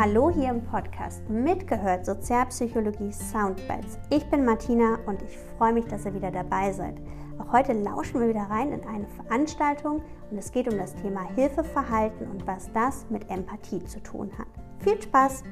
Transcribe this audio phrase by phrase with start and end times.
[0.00, 3.98] Hallo hier im Podcast Mitgehört Sozialpsychologie Soundbites.
[4.10, 6.94] Ich bin Martina und ich freue mich, dass ihr wieder dabei seid.
[7.40, 11.28] Auch heute lauschen wir wieder rein in eine Veranstaltung und es geht um das Thema
[11.34, 14.46] Hilfeverhalten und was das mit Empathie zu tun hat.
[14.78, 15.42] Viel Spaß!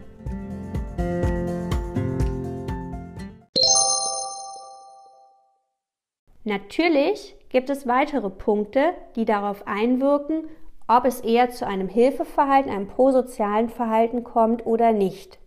[6.44, 10.44] Natürlich gibt es weitere Punkte, die darauf einwirken,
[10.88, 15.38] ob es eher zu einem Hilfeverhalten, einem prosozialen Verhalten kommt oder nicht.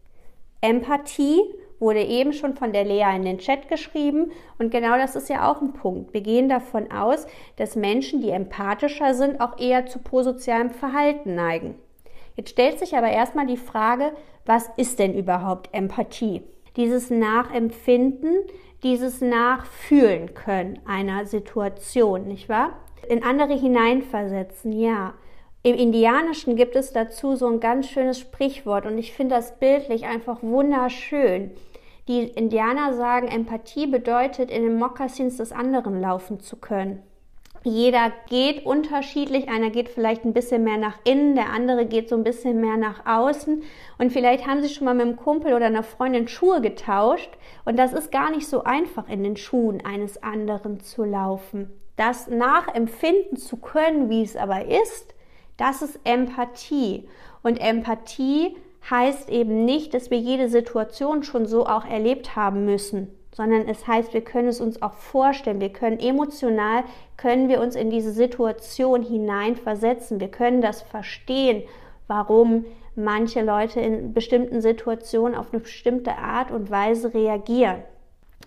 [0.62, 1.41] Empathie
[1.79, 5.49] wurde eben schon von der Lea in den Chat geschrieben und genau das ist ja
[5.49, 6.13] auch ein Punkt.
[6.13, 7.25] Wir gehen davon aus,
[7.55, 11.76] dass Menschen, die empathischer sind, auch eher zu prosozialem Verhalten neigen.
[12.35, 14.12] Jetzt stellt sich aber erstmal die Frage,
[14.45, 16.43] was ist denn überhaupt Empathie?
[16.76, 18.34] Dieses Nachempfinden,
[18.84, 22.71] dieses Nachfühlen können einer Situation, nicht wahr?
[23.09, 25.13] In andere hineinversetzen, ja.
[25.62, 30.05] Im Indianischen gibt es dazu so ein ganz schönes Sprichwort und ich finde das bildlich
[30.05, 31.51] einfach wunderschön.
[32.07, 37.04] Die Indianer sagen, Empathie bedeutet, in den Mokassins des anderen laufen zu können.
[37.66, 42.16] Jeder geht unterschiedlich, einer geht vielleicht ein bisschen mehr nach innen, der andere geht so
[42.16, 43.62] ein bisschen mehr nach außen
[43.98, 47.32] und vielleicht haben sie schon mal mit einem Kumpel oder einer Freundin Schuhe getauscht
[47.66, 51.70] und das ist gar nicht so einfach in den Schuhen eines anderen zu laufen.
[51.98, 55.16] Das nachempfinden zu können, wie es aber ist,
[55.60, 57.07] das ist Empathie.
[57.43, 58.55] Und Empathie
[58.90, 63.85] heißt eben nicht, dass wir jede Situation schon so auch erlebt haben müssen, sondern es
[63.85, 65.62] heißt, wir können es uns auch vorstellen.
[65.62, 66.84] Wir können emotional,
[67.18, 70.19] können wir uns in diese Situation hineinversetzen.
[70.19, 71.63] Wir können das verstehen,
[72.07, 72.66] warum
[72.96, 77.84] manche Leute in bestimmten Situationen auf eine bestimmte Art und Weise reagieren.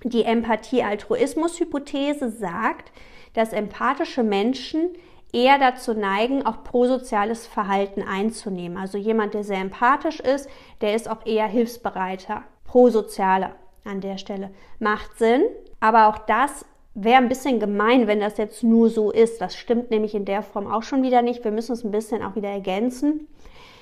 [0.03, 2.91] Die Empathie-Altruismus-Hypothese sagt,
[3.35, 4.91] dass empathische Menschen
[5.33, 8.77] eher dazu neigen, auch prosoziales Verhalten einzunehmen.
[8.77, 10.49] Also jemand, der sehr empathisch ist,
[10.81, 13.53] der ist auch eher hilfsbereiter, prosozialer
[13.85, 14.51] an der Stelle.
[14.79, 15.43] Macht Sinn,
[15.81, 19.41] aber auch das wäre ein bisschen gemein, wenn das jetzt nur so ist.
[19.41, 21.43] Das stimmt nämlich in der Form auch schon wieder nicht.
[21.45, 23.29] Wir müssen es ein bisschen auch wieder ergänzen.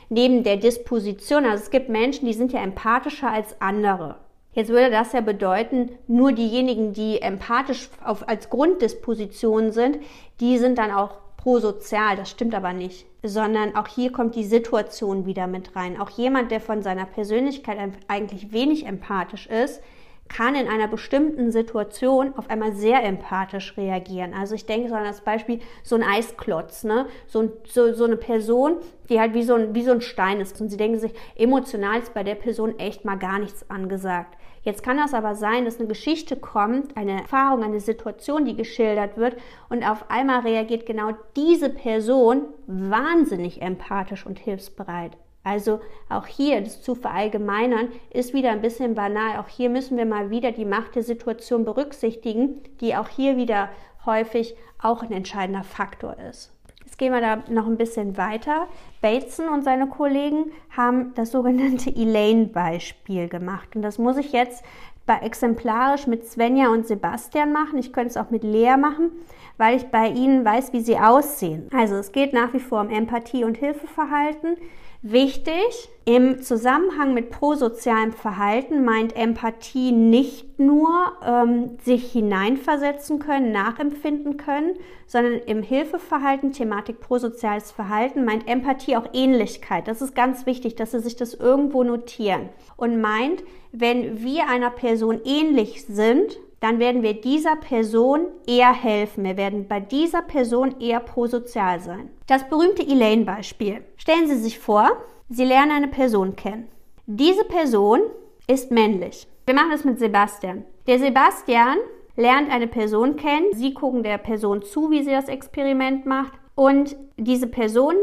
[0.09, 4.17] Neben der Disposition, also es gibt Menschen, die sind ja empathischer als andere.
[4.53, 9.99] Jetzt würde das ja bedeuten, nur diejenigen, die empathisch auf, als Grunddisposition sind,
[10.41, 11.13] die sind dann auch
[11.43, 15.99] prosozial, das stimmt aber nicht, sondern auch hier kommt die Situation wieder mit rein.
[15.99, 17.79] Auch jemand, der von seiner Persönlichkeit
[18.09, 19.83] eigentlich wenig empathisch ist,
[20.29, 24.33] kann in einer bestimmten Situation auf einmal sehr empathisch reagieren.
[24.33, 27.07] Also ich denke so an das Beispiel so ein Eisklotz, ne?
[27.27, 28.77] so, so, so eine Person,
[29.09, 31.99] die halt wie so, ein, wie so ein Stein ist und sie denken sich, emotional
[31.99, 34.37] ist bei der Person echt mal gar nichts angesagt.
[34.63, 39.17] Jetzt kann das aber sein, dass eine Geschichte kommt, eine Erfahrung, eine Situation, die geschildert
[39.17, 39.37] wird
[39.71, 45.17] und auf einmal reagiert genau diese Person wahnsinnig empathisch und hilfsbereit.
[45.43, 49.39] Also auch hier das zu verallgemeinern ist wieder ein bisschen banal.
[49.39, 53.71] Auch hier müssen wir mal wieder die Macht der Situation berücksichtigen, die auch hier wieder
[54.05, 56.53] häufig auch ein entscheidender Faktor ist.
[57.01, 58.67] Gehen wir da noch ein bisschen weiter.
[59.01, 63.75] Bateson und seine Kollegen haben das sogenannte Elaine-Beispiel gemacht.
[63.75, 64.63] Und das muss ich jetzt
[65.07, 67.79] bei exemplarisch mit Svenja und Sebastian machen.
[67.79, 69.13] Ich könnte es auch mit Lea machen,
[69.57, 71.71] weil ich bei ihnen weiß, wie sie aussehen.
[71.73, 74.59] Also es geht nach wie vor um Empathie und Hilfeverhalten.
[75.03, 80.91] Wichtig, im Zusammenhang mit prosozialem Verhalten meint Empathie nicht nur
[81.25, 84.75] ähm, sich hineinversetzen können, nachempfinden können,
[85.07, 89.89] sondern im Hilfeverhalten, Thematik prosoziales Verhalten, meint Empathie auch Ähnlichkeit.
[89.89, 92.51] Das ist ganz wichtig, dass Sie sich das irgendwo notieren.
[92.77, 99.25] Und meint, wenn wir einer Person ähnlich sind, dann werden wir dieser Person eher helfen.
[99.25, 102.11] Wir werden bei dieser Person eher prosozial sein.
[102.27, 103.83] Das berühmte Elaine-Beispiel.
[103.97, 104.91] Stellen Sie sich vor,
[105.31, 106.69] Sie lernen eine Person kennen.
[107.07, 108.01] Diese Person
[108.47, 109.27] ist männlich.
[109.47, 110.65] Wir machen das mit Sebastian.
[110.87, 111.79] Der Sebastian
[112.17, 113.47] lernt eine Person kennen.
[113.53, 116.33] Sie gucken der Person zu, wie sie das Experiment macht.
[116.55, 117.95] Und diese Person,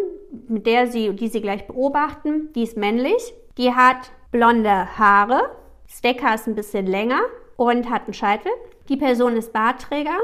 [0.47, 3.33] mit der sie, die sie gleich beobachten, die ist männlich.
[3.57, 5.51] Die hat blonde Haare.
[5.85, 7.21] Stecker ist ein bisschen länger
[7.57, 8.51] und hat einen Scheitel.
[8.87, 10.17] Die Person ist Bartträger.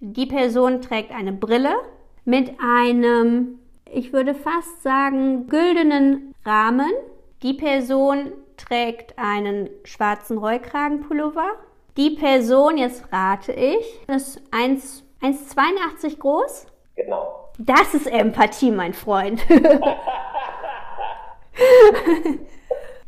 [0.00, 1.74] Die Person trägt eine Brille
[2.26, 3.58] mit einem,
[3.90, 6.90] ich würde fast sagen, güldenen Rahmen.
[7.42, 11.52] Die Person trägt einen schwarzen Rollkragenpullover.
[11.96, 16.66] Die Person, jetzt rate ich, ist 1,82 groß.
[16.96, 17.50] Genau.
[17.58, 19.42] Das ist Empathie, mein Freund.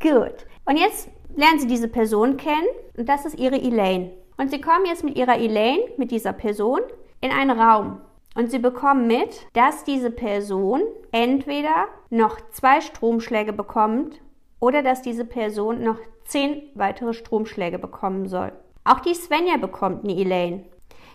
[0.01, 0.45] Gut.
[0.65, 2.67] Und jetzt lernen Sie diese Person kennen
[2.97, 4.11] und das ist Ihre Elaine.
[4.37, 6.81] Und Sie kommen jetzt mit Ihrer Elaine, mit dieser Person,
[7.21, 8.01] in einen Raum.
[8.35, 10.81] Und Sie bekommen mit, dass diese Person
[11.11, 14.21] entweder noch zwei Stromschläge bekommt
[14.59, 18.51] oder dass diese Person noch zehn weitere Stromschläge bekommen soll.
[18.83, 20.65] Auch die Svenja bekommt eine Elaine.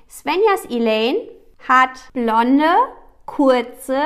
[0.08, 1.18] Svenjas Elaine
[1.68, 2.68] hat blonde,
[3.24, 4.00] kurze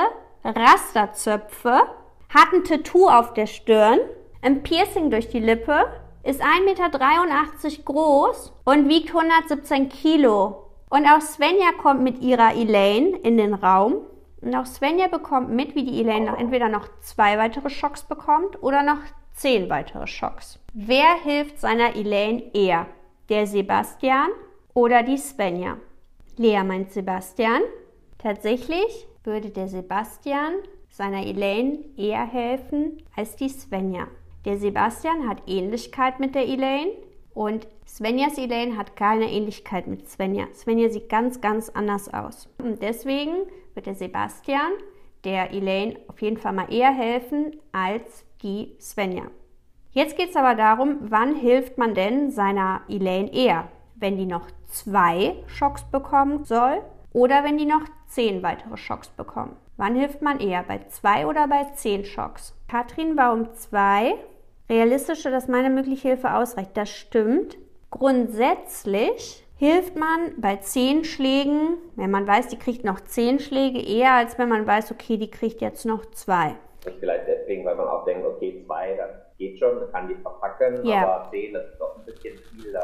[0.44, 1.82] Rasterzöpfe,
[2.28, 3.98] hat ein Tattoo auf der Stirn,
[4.42, 5.86] ein Piercing durch die Lippe,
[6.26, 10.70] ist 1,83 Meter groß und wiegt 117 Kilo.
[10.90, 13.98] Und auch Svenja kommt mit ihrer Elaine in den Raum.
[14.40, 18.62] Und auch Svenja bekommt mit, wie die Elaine noch entweder noch zwei weitere Schocks bekommt
[18.62, 18.98] oder noch
[19.34, 20.58] zehn weitere Schocks.
[20.74, 22.86] Wer hilft seiner Elaine eher?
[23.28, 24.28] Der Sebastian
[24.74, 25.78] oder die Svenja?
[26.36, 27.62] Lea meint Sebastian.
[28.18, 30.54] Tatsächlich würde der Sebastian
[30.88, 34.06] seiner Elaine eher helfen als die Svenja.
[34.46, 36.92] Der Sebastian hat Ähnlichkeit mit der Elaine
[37.34, 40.46] und Svenjas Elaine hat keine Ähnlichkeit mit Svenja.
[40.54, 42.48] Svenja sieht ganz, ganz anders aus.
[42.62, 43.32] Und deswegen
[43.74, 44.70] wird der Sebastian
[45.24, 49.24] der Elaine auf jeden Fall mal eher helfen als die Svenja.
[49.90, 53.66] Jetzt geht es aber darum, wann hilft man denn seiner Elaine eher?
[53.96, 56.82] Wenn die noch zwei Schocks bekommen soll
[57.12, 59.56] oder wenn die noch zehn weitere Schocks bekommen.
[59.76, 60.62] Wann hilft man eher?
[60.62, 62.54] Bei zwei oder bei zehn Schocks?
[62.68, 64.14] Katrin, warum zwei?
[64.68, 66.70] Realistische, dass meine mögliche Hilfe ausreicht.
[66.74, 67.56] Das stimmt.
[67.90, 74.12] Grundsätzlich hilft man bei zehn Schlägen, wenn man weiß, die kriegt noch zehn Schläge, eher
[74.12, 76.56] als wenn man weiß, okay, die kriegt jetzt noch zwei.
[76.84, 80.14] Ist vielleicht deswegen, weil man auch denkt, okay, zwei, das geht schon, man kann die
[80.16, 81.02] verpacken, ja.
[81.02, 82.82] aber zehn, das ist doch ein bisschen viel, da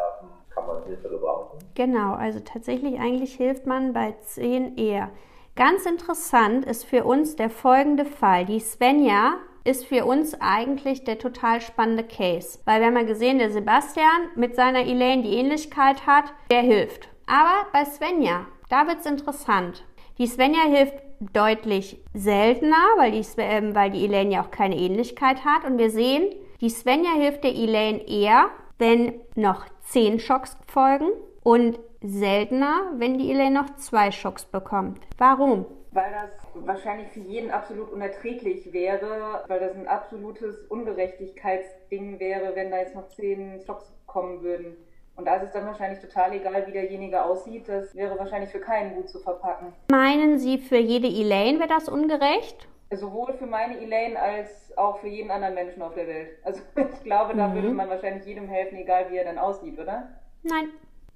[0.51, 1.59] kann man Hilfe gebrauchen.
[1.75, 5.11] Genau, also tatsächlich eigentlich hilft man bei zehn eher.
[5.55, 8.47] Ganz interessant ist für uns der folgende Fall.
[8.47, 12.59] Die Svenja ist für uns eigentlich der total spannende Case.
[12.65, 17.09] Weil wir haben ja gesehen, der Sebastian mit seiner Elaine die Ähnlichkeit hat, der hilft.
[17.27, 19.85] Aber bei Svenja, da wird es interessant.
[20.19, 20.95] Die Svenja hilft
[21.33, 25.65] deutlich seltener, weil die, äh, weil die Elaine ja auch keine Ähnlichkeit hat.
[25.65, 28.47] Und wir sehen, die Svenja hilft der Elaine eher,
[28.79, 31.09] wenn noch zehn Schocks folgen
[31.43, 35.01] und seltener, wenn die Elaine noch zwei Schocks bekommt.
[35.19, 35.67] Warum?
[35.91, 42.71] Weil das wahrscheinlich für jeden absolut unerträglich wäre, weil das ein absolutes Ungerechtigkeitsding wäre, wenn
[42.71, 44.77] da jetzt noch zehn Stocks kommen würden.
[45.17, 47.69] Und da ist es dann wahrscheinlich total egal, wie derjenige aussieht.
[47.69, 49.73] Das wäre wahrscheinlich für keinen gut zu verpacken.
[49.91, 52.69] Meinen Sie, für jede Elaine wäre das ungerecht?
[52.91, 56.39] Sowohl für meine Elaine als auch für jeden anderen Menschen auf der Welt.
[56.45, 57.55] Also ich glaube, da mhm.
[57.55, 60.09] würde man wahrscheinlich jedem helfen, egal wie er dann aussieht, oder?
[60.43, 60.71] Nein.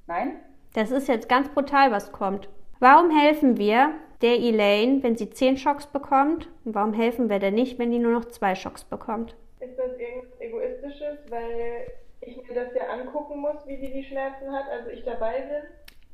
[0.07, 0.41] Nein?
[0.77, 2.51] Das ist jetzt ganz brutal, was kommt.
[2.81, 6.51] Warum helfen wir der Elaine, wenn sie zehn Schocks bekommt?
[6.67, 9.35] Und warum helfen wir der nicht, wenn die nur noch zwei Schocks bekommt?
[9.59, 11.87] Ist das irgendwas Egoistisches, weil
[12.21, 15.63] ich mir das ja angucken muss, wie sie die Schmerzen hat, also ich dabei bin?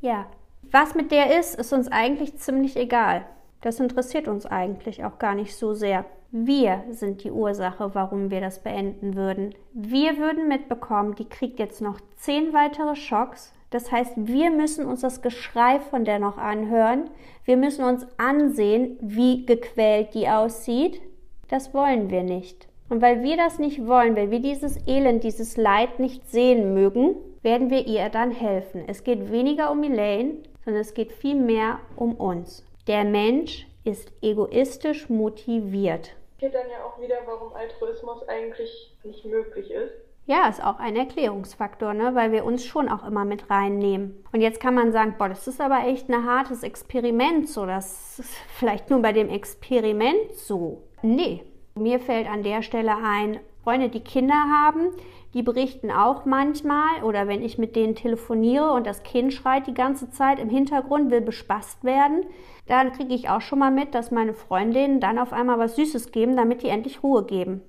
[0.01, 0.27] Ja.
[0.71, 3.27] Was mit der ist, ist uns eigentlich ziemlich egal.
[3.63, 6.05] Das interessiert uns eigentlich auch gar nicht so sehr.
[6.31, 9.57] Wir sind die Ursache, warum wir das beenden würden.
[9.73, 15.01] Wir würden mitbekommen, die kriegt jetzt noch zehn weitere Schocks, das heißt, wir müssen uns
[15.01, 17.09] das Geschrei von der noch anhören.
[17.45, 21.01] Wir müssen uns ansehen, wie gequält die aussieht.
[21.49, 22.69] Das wollen wir nicht.
[22.91, 27.17] Und weil wir das nicht wollen, weil wir dieses Elend, dieses Leid nicht sehen mögen,
[27.41, 28.85] werden wir ihr dann helfen.
[28.87, 32.65] Es geht weniger um Elaine, sondern es geht viel mehr um uns.
[32.87, 36.11] Der Mensch ist egoistisch motiviert.
[36.39, 39.95] Geht dann ja auch wieder, warum Altruismus eigentlich nicht möglich ist.
[40.25, 42.15] Ja, ist auch ein Erklärungsfaktor, ne?
[42.15, 44.25] weil wir uns schon auch immer mit reinnehmen.
[44.33, 48.21] Und jetzt kann man sagen, boah, das ist aber echt ein hartes Experiment, so das
[48.21, 50.85] ist vielleicht nur bei dem Experiment so.
[51.03, 51.43] Nee,
[51.75, 54.89] mir fällt an der Stelle ein, Freunde, die Kinder haben,
[55.35, 59.75] die berichten auch manchmal oder wenn ich mit denen telefoniere und das Kind schreit die
[59.75, 62.27] ganze Zeit im Hintergrund, will bespaßt werden,
[62.67, 66.13] dann kriege ich auch schon mal mit, dass meine Freundinnen dann auf einmal was Süßes
[66.13, 67.63] geben, damit die endlich Ruhe geben.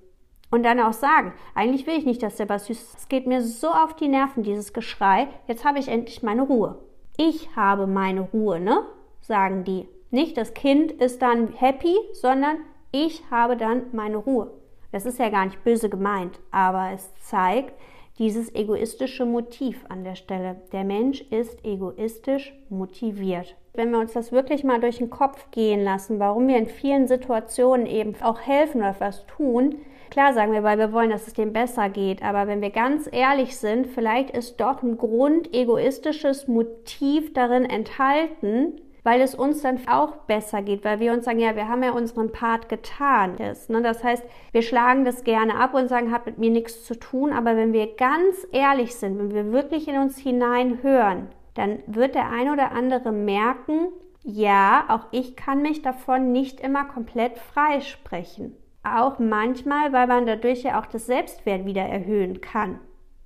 [0.54, 3.42] Und dann auch sagen, eigentlich will ich nicht, dass der was süß Es geht mir
[3.42, 5.28] so auf die Nerven, dieses Geschrei.
[5.48, 6.78] Jetzt habe ich endlich meine Ruhe.
[7.18, 8.84] Ich habe meine Ruhe, ne?
[9.20, 9.88] Sagen die.
[10.12, 12.58] Nicht das Kind ist dann happy, sondern
[12.92, 14.52] ich habe dann meine Ruhe.
[14.92, 17.74] Das ist ja gar nicht böse gemeint, aber es zeigt
[18.20, 20.62] dieses egoistische Motiv an der Stelle.
[20.72, 23.56] Der Mensch ist egoistisch motiviert.
[23.74, 27.08] Wenn wir uns das wirklich mal durch den Kopf gehen lassen, warum wir in vielen
[27.08, 29.80] Situationen eben auch helfen oder was tun,
[30.14, 33.10] Klar sagen wir, weil wir wollen, dass es dem besser geht, aber wenn wir ganz
[33.12, 40.18] ehrlich sind, vielleicht ist doch ein grundegoistisches Motiv darin enthalten, weil es uns dann auch
[40.28, 43.38] besser geht, weil wir uns sagen, ja, wir haben ja unseren Part getan.
[43.40, 43.82] Das, ne?
[43.82, 47.34] das heißt, wir schlagen das gerne ab und sagen, hat mit mir nichts zu tun,
[47.34, 52.30] aber wenn wir ganz ehrlich sind, wenn wir wirklich in uns hineinhören, dann wird der
[52.30, 53.88] ein oder andere merken,
[54.22, 58.56] ja, auch ich kann mich davon nicht immer komplett freisprechen.
[58.84, 62.80] Auch manchmal, weil man dadurch ja auch das Selbstwert wieder erhöhen kann.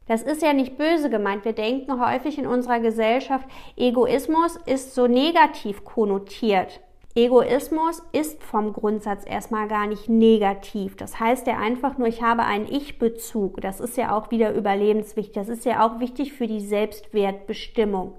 [0.08, 1.44] Das ist ja nicht böse gemeint.
[1.44, 6.80] Wir denken häufig in unserer Gesellschaft, Egoismus ist so negativ konnotiert.
[7.18, 10.96] Egoismus ist vom Grundsatz erstmal gar nicht negativ.
[10.96, 13.60] Das heißt ja einfach nur, ich habe einen Ich-Bezug.
[13.62, 15.34] Das ist ja auch wieder überlebenswichtig.
[15.34, 18.14] Das ist ja auch wichtig für die Selbstwertbestimmung.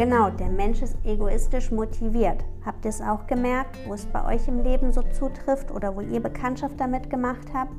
[0.00, 2.42] Genau, der Mensch ist egoistisch motiviert.
[2.64, 6.00] Habt ihr es auch gemerkt, wo es bei euch im Leben so zutrifft oder wo
[6.00, 7.74] ihr Bekanntschaft damit gemacht habt?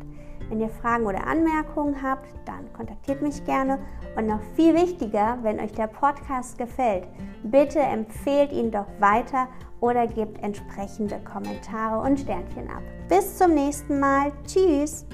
[0.48, 3.80] Wenn ihr Fragen oder Anmerkungen habt, dann kontaktiert mich gerne.
[4.16, 7.08] Und noch viel wichtiger, wenn euch der Podcast gefällt,
[7.44, 9.48] bitte empfehlt ihn doch weiter
[9.80, 12.84] oder gebt entsprechende Kommentare und Sternchen ab.
[13.10, 14.32] Bis zum nächsten Mal.
[14.46, 15.08] Tschüss.